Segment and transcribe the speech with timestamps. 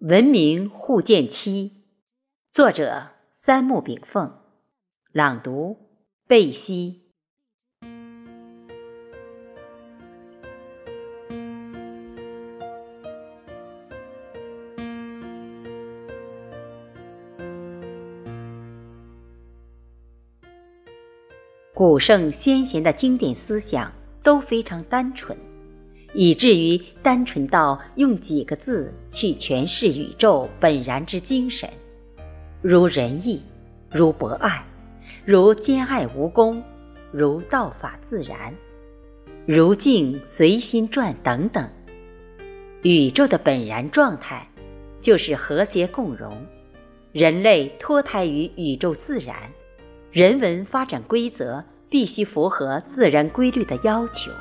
[0.00, 1.84] 文明互鉴期，
[2.50, 4.32] 作者三木炳凤，
[5.12, 5.76] 朗读
[6.26, 7.02] 贝西。
[21.74, 23.92] 古圣先贤的经典思想
[24.24, 25.49] 都非常单纯。
[26.12, 31.70] 以至于单纯到用几个字去诠释宇宙本然之精神，
[32.62, 33.40] 如仁义，
[33.90, 34.64] 如博爱，
[35.24, 36.62] 如兼爱无功，
[37.12, 38.52] 如道法自然，
[39.46, 41.68] 如境随心转等等。
[42.82, 44.48] 宇宙的本然状态
[45.00, 46.44] 就是和谐共荣，
[47.12, 49.36] 人类脱胎于宇宙自然，
[50.10, 54.32] 人文发展规则必须符合自然规律的要求。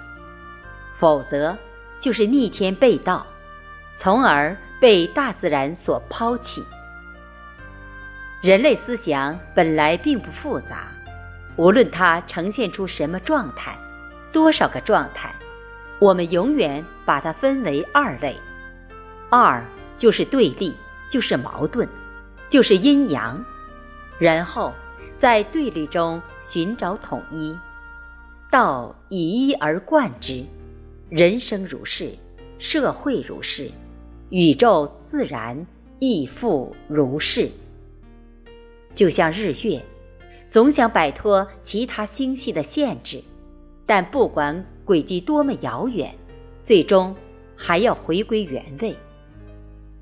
[1.00, 1.58] 否则，
[1.98, 3.26] 就是逆天背道，
[3.96, 6.62] 从而被大自然所抛弃。
[8.42, 10.90] 人类思想本来并不复杂，
[11.56, 13.78] 无论它呈现出什么状态，
[14.34, 15.34] 多少个状态，
[16.00, 18.38] 我们永远把它分为二类：
[19.30, 19.64] 二
[19.98, 20.76] 就是对立，
[21.10, 21.88] 就是矛盾，
[22.50, 23.42] 就是阴阳，
[24.20, 24.74] 然后
[25.18, 27.58] 在对立中寻找统一，
[28.52, 30.46] 道以一而贯之。
[31.10, 32.12] 人生如是，
[32.60, 33.72] 社会如是，
[34.30, 35.66] 宇宙自然
[35.98, 37.50] 亦复如是。
[38.94, 39.82] 就像日月，
[40.48, 43.24] 总想摆脱其他星系的限制，
[43.88, 46.14] 但不管轨迹多么遥远，
[46.62, 47.16] 最终
[47.56, 48.96] 还要回归原位。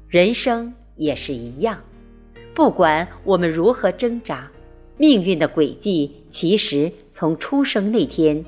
[0.09, 1.81] 人生也是一样，
[2.53, 4.51] 不管我们如何挣扎，
[4.97, 8.43] 命运的轨迹其实从出生那天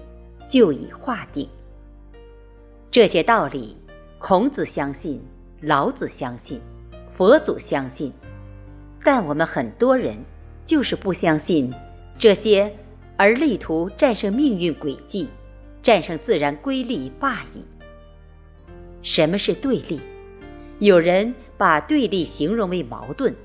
[0.49, 1.47] 就已划定。
[2.91, 3.77] 这些道理，
[4.17, 5.21] 孔子相信，
[5.61, 6.59] 老子相信，
[7.15, 8.11] 佛祖相信，
[9.03, 10.17] 但我们很多人
[10.65, 11.71] 就是不相信
[12.17, 12.73] 这些，
[13.15, 15.29] 而力图战胜命运轨迹，
[15.83, 17.63] 战胜自然规律罢矣。
[19.03, 20.01] 什么是对立？
[20.79, 23.35] 有人把对立形容为矛盾，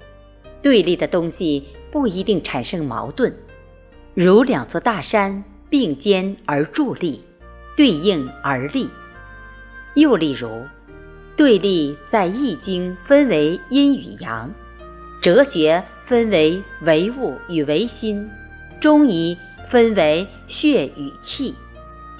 [0.62, 3.30] 对立的东西不一定产生矛盾，
[4.14, 7.22] 如两座大山并肩而伫立，
[7.76, 8.88] 对应而立。
[9.94, 10.66] 又例如，
[11.36, 14.50] 对立在《易经》分为阴与阳，
[15.20, 18.28] 哲学分为唯物与唯心，
[18.80, 19.38] 中医
[19.68, 21.54] 分为血与气，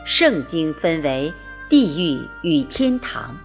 [0.04, 1.32] 圣经分为
[1.68, 3.36] 地狱与天堂，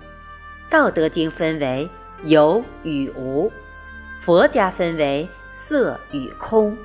[0.69, 1.89] 道德经分为
[2.23, 3.51] 有与无，
[4.22, 6.78] 佛家分为色与空，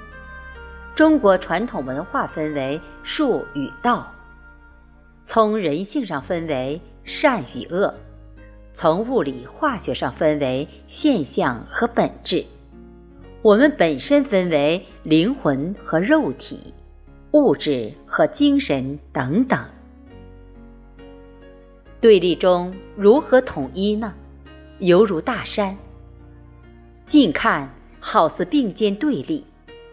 [0.94, 4.10] 中国传统文化分为术与道，
[5.24, 6.80] 从人性上分为。
[7.04, 7.94] 善与恶，
[8.72, 12.44] 从物理化学上分为现象和本质。
[13.42, 16.72] 我们本身分为灵魂和肉体、
[17.32, 19.62] 物质和精神等等。
[22.00, 24.12] 对立中如何统一呢？
[24.78, 25.76] 犹如大山，
[27.06, 29.44] 近看好似并肩对立，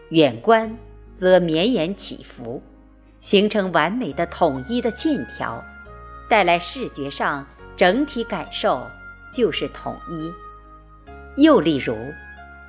[0.08, 0.74] 远观
[1.14, 2.60] 则绵延起伏，
[3.20, 5.62] 形成完美的统一的线条。
[6.32, 8.88] 带来视觉上整体感受
[9.30, 10.32] 就是统一。
[11.36, 11.94] 又例如，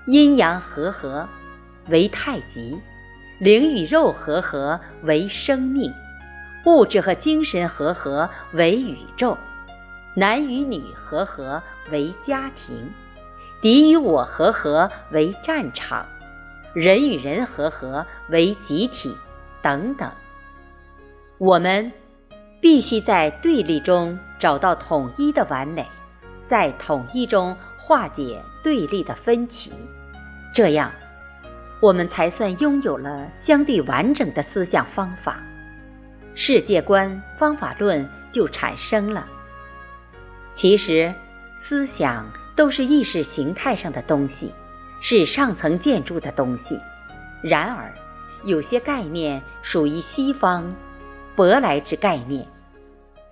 [0.05, 1.25] 阴阳和合
[1.87, 2.77] 为太极，
[3.39, 5.93] 灵与肉和合为生命，
[6.65, 9.37] 物质和精神和合为宇宙，
[10.13, 12.91] 男与女和合为家庭，
[13.61, 16.05] 敌与我和合为战场，
[16.73, 19.15] 人与人和合为集体，
[19.61, 20.11] 等等。
[21.37, 21.89] 我们。
[22.63, 25.85] 必须在对立中找到统一的完美，
[26.45, 29.73] 在统一中化解对立的分歧，
[30.55, 30.89] 这样，
[31.81, 35.43] 我们才算拥有了相对完整的思想方法，
[36.35, 39.27] 世界观方法论就产生了。
[40.53, 41.13] 其实，
[41.57, 42.25] 思想
[42.55, 44.53] 都是意识形态上的东西，
[45.01, 46.79] 是上层建筑的东西。
[47.41, 47.93] 然而，
[48.45, 50.73] 有些概念属于西方
[51.35, 52.47] 舶来之概念。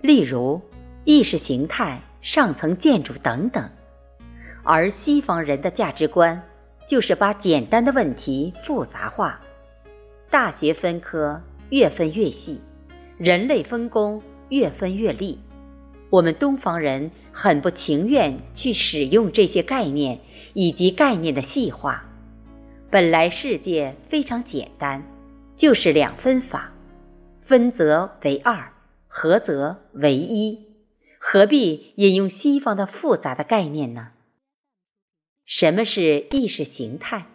[0.02, 0.60] 例如，
[1.04, 3.70] 意识形态、上层建筑等等，
[4.64, 6.42] 而西方人的价值观
[6.88, 9.38] 就是把简单的问题复杂化，
[10.28, 11.40] 大学分科
[11.70, 12.60] 越分越细，
[13.16, 15.38] 人类分工越分越利。
[16.10, 20.18] 我们东方人很不情愿去使用这些概念
[20.52, 22.04] 以及概念的细化。
[22.90, 25.00] 本来世界非常简单，
[25.56, 26.72] 就是两分法，
[27.40, 28.71] 分则为二。
[29.14, 30.58] 合则为一，
[31.18, 34.12] 何必引用西方的复杂的概念呢？
[35.44, 37.26] 什么是意识形态？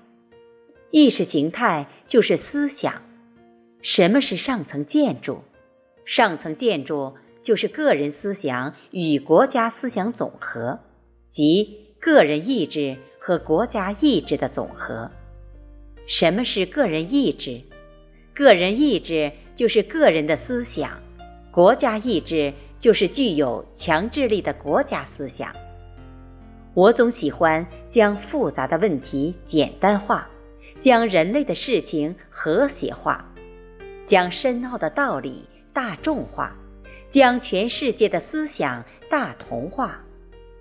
[0.89, 3.03] 意识形态就是思想。
[3.83, 5.43] 什么是上层建筑？
[6.03, 10.79] 上层建筑就是个人思想与国家思想总和，
[11.29, 15.11] 即个人意志和国家意志的总和。
[16.07, 17.61] 什么是个人意志？
[18.33, 20.99] 个人意志就是个人的思想，
[21.51, 25.51] 国家意志就是具有强制力的国家思想。
[26.73, 30.27] 我总喜欢将复杂的问题简单化，
[30.79, 33.25] 将人类的事情和谐化。
[34.05, 36.55] 将深奥的道理大众化，
[37.09, 39.99] 将全世界的思想大同化，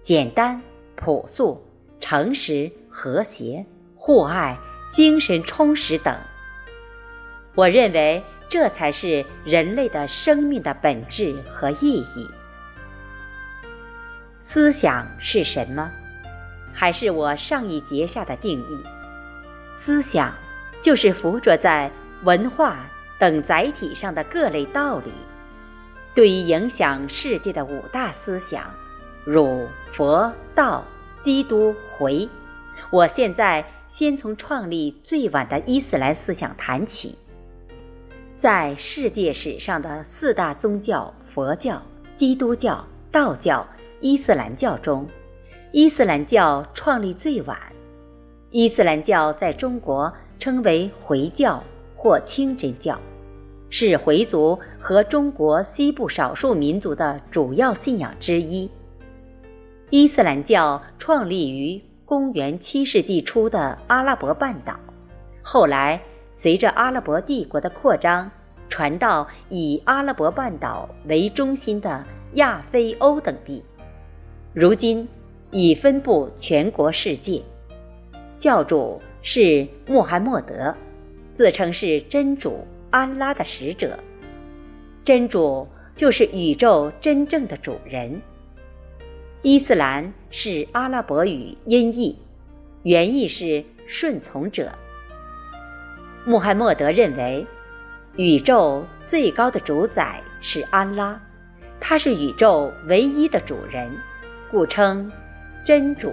[0.03, 0.61] 简单、
[0.97, 1.63] 朴素、
[2.01, 4.59] 诚实、和谐、互爱、
[4.91, 6.17] 精神充实等。
[7.55, 12.31] 我认为这才是人类的生命的本质和意义。
[14.41, 15.91] 思想是什么？
[16.73, 18.83] 还是我上一节下的定义：
[19.73, 20.35] 思想
[20.81, 21.91] 就是附着在
[22.23, 22.79] 文化。
[23.19, 25.11] 等载体上的各类道理，
[26.15, 28.63] 对于影响世界的五大思想，
[29.25, 30.85] 儒、佛、道、
[31.23, 32.29] 基督、回，
[32.91, 37.17] 我现在先从创立最晚的伊斯兰思想谈起。
[38.37, 41.81] 在世界史上的四大宗教——佛教、
[42.15, 43.67] 基督教、道教、
[44.01, 45.07] 伊斯兰教中，
[45.73, 47.59] 伊斯兰教创立最晚。
[48.51, 51.63] 伊斯兰教在中国称为回教。
[51.99, 53.01] 或清真教，
[53.69, 58.71] 是回族和中国西部少数民族的主要信仰之一。
[59.91, 64.79] 伊斯兰教创立于公元七世纪初的阿拉伯半岛，
[65.43, 66.01] 后来
[66.39, 68.31] 随着阿拉伯帝国的扩张，
[68.69, 72.05] 传到以阿拉伯半岛为中心的
[72.35, 73.65] 亚非欧等地，
[74.53, 75.09] 如今
[75.51, 77.41] 已分布全国世界。
[78.39, 80.75] 教主是穆罕默德。
[81.33, 83.99] 自称是真主安拉的使者，
[85.05, 88.21] 真主就是宇宙真正的主人。
[89.41, 92.19] 伊斯兰是阿拉伯语音译，
[92.83, 94.71] 原意是顺从者。
[96.29, 97.47] 穆罕默德认为，
[98.17, 101.17] 宇宙最高的主宰是安拉，
[101.81, 103.89] 他是宇宙唯一的主人，
[104.51, 105.09] 故称
[105.65, 106.13] 真主。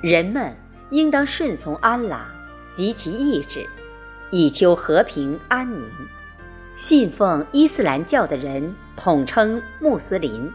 [0.00, 0.54] 人们
[0.90, 2.28] 应当顺从安拉
[2.72, 3.66] 及其意志。
[4.30, 5.84] 以求和平安宁。
[6.76, 10.50] 信奉伊斯兰教的人统称穆斯林。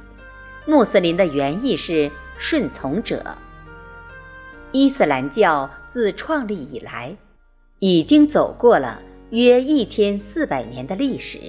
[0.66, 3.24] 穆斯林的原意是顺从者。
[4.74, 7.16] 伊斯兰教自创立以来，
[7.84, 9.02] 已经走过了
[9.32, 11.40] 约一千四百年的历史。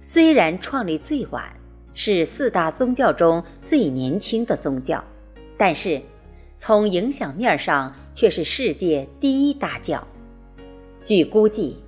[0.00, 1.52] 虽然创立最晚，
[1.94, 5.02] 是四大宗教中最年轻的宗教，
[5.56, 6.00] 但是
[6.56, 10.06] 从影响面上却是世界第一大教。
[11.02, 11.78] 据估计，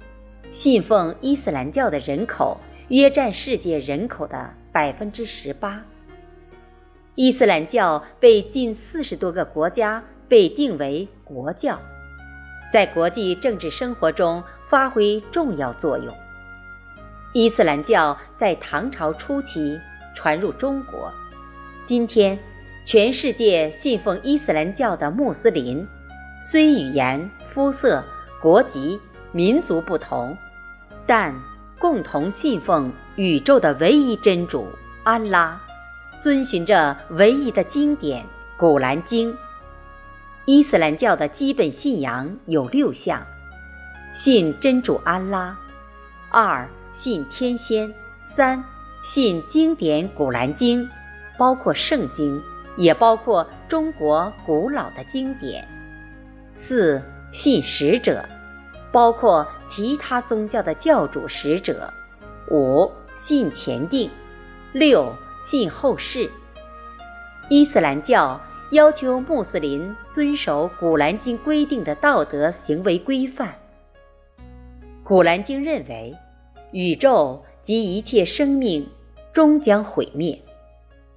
[0.50, 2.58] 信奉伊斯兰教的人口
[2.88, 5.80] 约占世界人口的百分之十八。
[7.14, 11.80] 伊斯兰教被近四十多个国家被定为国教，
[12.72, 16.14] 在国际政治生活中发挥重要作用。
[17.32, 19.78] 伊斯兰教在唐朝初期
[20.14, 21.12] 传入中国，
[21.84, 22.38] 今天
[22.84, 25.86] 全世界信奉伊斯兰教的穆斯林，
[26.42, 28.04] 虽语言、肤色、
[28.40, 29.00] 国籍。
[29.32, 30.36] 民族不同，
[31.06, 31.32] 但
[31.78, 34.66] 共同信奉宇宙的唯一真主
[35.04, 35.56] 安拉，
[36.18, 38.24] 遵循着唯一的经典
[38.58, 39.32] 《古兰经》。
[40.52, 43.24] 伊斯兰教的基本信仰有六项：
[44.12, 45.54] 信真主安拉；
[46.28, 47.88] 二信天仙；
[48.24, 48.60] 三
[49.04, 50.84] 信经典《古兰经》，
[51.38, 52.42] 包括圣经，
[52.76, 55.62] 也包括中国古老的经典；
[56.52, 58.28] 四信使者。
[58.90, 61.94] 包括其他宗教的教主使者，
[62.50, 64.10] 五信前定，
[64.72, 65.14] 六
[65.44, 66.28] 信后世。
[67.48, 68.40] 伊斯兰教
[68.70, 73.48] 要求穆斯林遵守《古兰经》规定的道德行为规范。
[75.02, 76.16] 《古兰经》认为，
[76.70, 78.88] 宇宙及一切生命
[79.32, 80.40] 终将毁灭，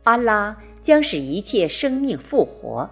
[0.02, 2.90] 安拉将使一切生命复活。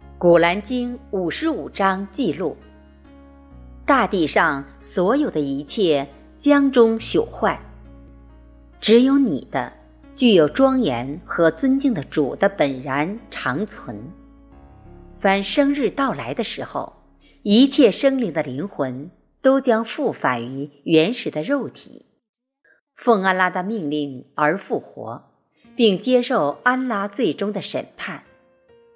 [0.18, 2.54] 《古兰经》五十五章记录。
[3.86, 6.06] 大地上所有的一切
[6.38, 7.58] 将终朽坏，
[8.82, 9.72] 只有你的
[10.18, 13.96] 具有庄严和尊敬的主的本然长存。
[15.20, 16.92] 凡生日到来的时候，
[17.44, 22.06] 一切生灵的灵魂都将复返于原始的肉体，
[22.96, 25.22] 奉安拉的命令而复活，
[25.76, 28.24] 并接受安拉最终的审判。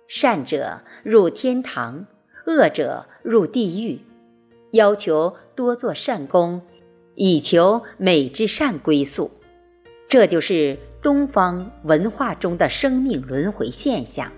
[0.08, 2.06] 善者入天堂，
[2.46, 4.00] 恶者入地狱。
[4.72, 6.62] 要求多做善功，
[7.14, 9.30] 以求美之善归宿。
[10.08, 14.30] 这就是东方文化中的生命轮回现象。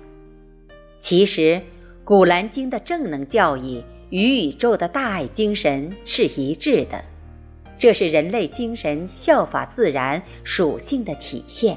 [0.98, 1.40] 其实，
[2.04, 7.04] 《古兰经》的正能教义与宇宙的大爱精神是一致的，
[7.78, 11.76] 这是人类精神效法自然属性的体现。